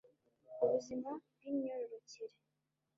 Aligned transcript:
ubuzima 0.63 1.09
bw 1.33 1.39
imyororokere 1.51 2.35